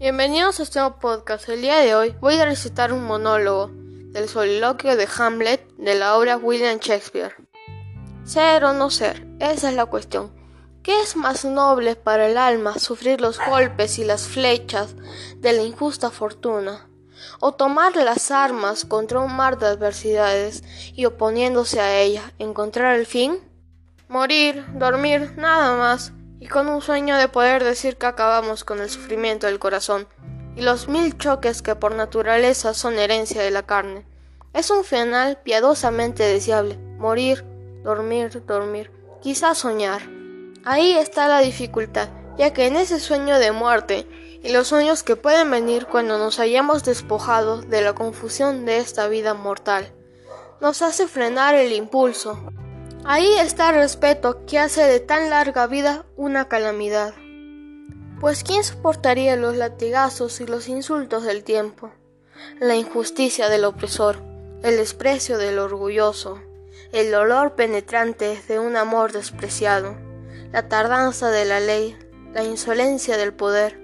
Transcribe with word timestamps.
Bienvenidos 0.00 0.58
a 0.58 0.62
este 0.62 0.78
nuevo 0.78 0.96
podcast. 0.96 1.46
El 1.50 1.60
día 1.60 1.76
de 1.80 1.94
hoy 1.94 2.16
voy 2.22 2.36
a 2.36 2.46
recitar 2.46 2.90
un 2.90 3.04
monólogo 3.04 3.68
del 3.70 4.30
soliloquio 4.30 4.96
de 4.96 5.06
Hamlet 5.18 5.76
de 5.76 5.94
la 5.94 6.16
obra 6.16 6.38
William 6.38 6.78
Shakespeare. 6.78 7.34
Ser 8.24 8.64
o 8.64 8.72
no 8.72 8.88
ser, 8.88 9.26
esa 9.40 9.68
es 9.68 9.76
la 9.76 9.84
cuestión. 9.84 10.32
¿Qué 10.82 10.98
es 11.02 11.16
más 11.16 11.44
noble 11.44 11.96
para 11.96 12.30
el 12.30 12.38
alma 12.38 12.78
sufrir 12.78 13.20
los 13.20 13.38
golpes 13.44 13.98
y 13.98 14.04
las 14.04 14.26
flechas 14.26 14.96
de 15.36 15.52
la 15.52 15.64
injusta 15.64 16.10
fortuna? 16.10 16.88
¿O 17.38 17.52
tomar 17.52 17.94
las 17.94 18.30
armas 18.30 18.86
contra 18.86 19.20
un 19.20 19.36
mar 19.36 19.58
de 19.58 19.66
adversidades 19.66 20.64
y 20.94 21.04
oponiéndose 21.04 21.78
a 21.78 22.00
ella, 22.00 22.32
encontrar 22.38 22.98
el 22.98 23.04
fin? 23.04 23.38
Morir, 24.08 24.64
dormir, 24.78 25.34
nada 25.36 25.76
más 25.76 26.14
y 26.40 26.48
con 26.48 26.68
un 26.68 26.80
sueño 26.80 27.16
de 27.16 27.28
poder 27.28 27.62
decir 27.62 27.98
que 27.98 28.06
acabamos 28.06 28.64
con 28.64 28.80
el 28.80 28.88
sufrimiento 28.88 29.46
del 29.46 29.58
corazón 29.58 30.08
y 30.56 30.62
los 30.62 30.88
mil 30.88 31.16
choques 31.16 31.62
que 31.62 31.76
por 31.76 31.94
naturaleza 31.94 32.74
son 32.74 32.98
herencia 32.98 33.42
de 33.42 33.50
la 33.50 33.62
carne. 33.62 34.06
Es 34.52 34.70
un 34.70 34.82
final 34.82 35.38
piadosamente 35.44 36.24
deseable, 36.24 36.76
morir, 36.98 37.44
dormir, 37.84 38.44
dormir, 38.46 38.90
quizás 39.22 39.58
soñar. 39.58 40.02
Ahí 40.64 40.92
está 40.92 41.28
la 41.28 41.40
dificultad, 41.40 42.08
ya 42.36 42.52
que 42.52 42.66
en 42.66 42.76
ese 42.76 42.98
sueño 42.98 43.38
de 43.38 43.52
muerte 43.52 44.08
y 44.42 44.50
los 44.50 44.68
sueños 44.68 45.02
que 45.02 45.16
pueden 45.16 45.50
venir 45.50 45.86
cuando 45.86 46.18
nos 46.18 46.40
hayamos 46.40 46.82
despojado 46.84 47.60
de 47.60 47.82
la 47.82 47.94
confusión 47.94 48.64
de 48.64 48.78
esta 48.78 49.06
vida 49.08 49.34
mortal, 49.34 49.92
nos 50.60 50.82
hace 50.82 51.06
frenar 51.06 51.54
el 51.54 51.72
impulso, 51.72 52.38
Ahí 53.12 53.34
está 53.40 53.70
el 53.70 53.74
respeto 53.74 54.46
que 54.46 54.60
hace 54.60 54.84
de 54.84 55.00
tan 55.00 55.30
larga 55.30 55.66
vida 55.66 56.06
una 56.16 56.46
calamidad. 56.46 57.12
Pues 58.20 58.44
¿quién 58.44 58.62
soportaría 58.62 59.34
los 59.34 59.56
latigazos 59.56 60.40
y 60.40 60.46
los 60.46 60.68
insultos 60.68 61.24
del 61.24 61.42
tiempo? 61.42 61.90
La 62.60 62.76
injusticia 62.76 63.48
del 63.48 63.64
opresor, 63.64 64.22
el 64.62 64.76
desprecio 64.76 65.38
del 65.38 65.58
orgulloso, 65.58 66.40
el 66.92 67.10
dolor 67.10 67.56
penetrante 67.56 68.40
de 68.46 68.60
un 68.60 68.76
amor 68.76 69.10
despreciado, 69.10 69.96
la 70.52 70.68
tardanza 70.68 71.30
de 71.30 71.46
la 71.46 71.58
ley, 71.58 71.98
la 72.32 72.44
insolencia 72.44 73.16
del 73.16 73.32
poder 73.32 73.76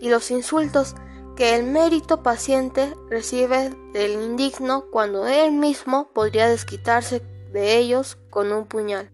y 0.00 0.08
los 0.08 0.32
insultos 0.32 0.96
que 1.36 1.54
el 1.54 1.62
mérito 1.62 2.24
paciente 2.24 2.92
recibe 3.08 3.70
del 3.92 4.20
indigno 4.20 4.86
cuando 4.90 5.28
él 5.28 5.52
mismo 5.52 6.10
podría 6.12 6.48
desquitarse 6.48 7.22
de 7.52 7.76
ellos 7.76 8.18
con 8.30 8.52
un 8.52 8.66
puñal. 8.66 9.10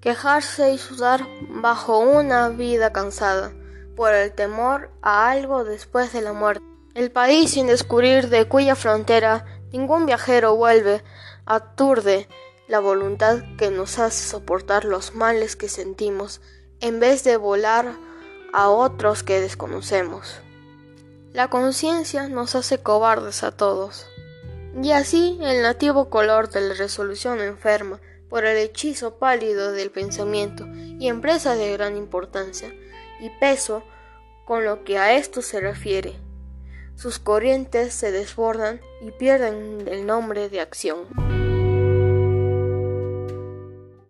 Quejarse 0.00 0.72
y 0.72 0.78
sudar 0.78 1.26
bajo 1.48 1.98
una 1.98 2.48
vida 2.48 2.92
cansada, 2.92 3.52
por 3.96 4.12
el 4.12 4.32
temor 4.32 4.90
a 5.02 5.30
algo 5.30 5.64
después 5.64 6.12
de 6.12 6.20
la 6.20 6.32
muerte. 6.32 6.64
El 6.94 7.10
país 7.10 7.52
sin 7.52 7.66
descubrir 7.66 8.28
de 8.28 8.46
cuya 8.46 8.74
frontera 8.74 9.44
ningún 9.72 10.06
viajero 10.06 10.54
vuelve, 10.56 11.02
aturde 11.46 12.28
la 12.68 12.80
voluntad 12.80 13.42
que 13.58 13.70
nos 13.70 13.98
hace 13.98 14.28
soportar 14.28 14.84
los 14.84 15.14
males 15.14 15.56
que 15.56 15.68
sentimos, 15.68 16.40
en 16.80 17.00
vez 17.00 17.24
de 17.24 17.36
volar 17.36 17.92
a 18.52 18.68
otros 18.68 19.22
que 19.22 19.40
desconocemos. 19.40 20.40
La 21.32 21.48
conciencia 21.48 22.28
nos 22.28 22.54
hace 22.54 22.78
cobardes 22.78 23.42
a 23.42 23.50
todos. 23.50 24.06
Y 24.82 24.90
así 24.90 25.38
el 25.42 25.62
nativo 25.62 26.10
color 26.10 26.50
de 26.50 26.60
la 26.60 26.74
resolución 26.74 27.40
enferma 27.40 28.00
por 28.28 28.44
el 28.44 28.56
hechizo 28.58 29.18
pálido 29.18 29.72
del 29.72 29.90
pensamiento 29.90 30.66
y 30.98 31.08
empresa 31.08 31.54
de 31.54 31.72
gran 31.72 31.96
importancia 31.96 32.74
y 33.20 33.30
peso 33.38 33.84
con 34.44 34.64
lo 34.64 34.84
que 34.84 34.98
a 34.98 35.14
esto 35.14 35.42
se 35.42 35.60
refiere. 35.60 36.14
Sus 36.96 37.18
corrientes 37.18 37.94
se 37.94 38.12
desbordan 38.12 38.80
y 39.00 39.10
pierden 39.12 39.86
el 39.88 40.06
nombre 40.06 40.48
de 40.48 40.60
acción. 40.60 41.23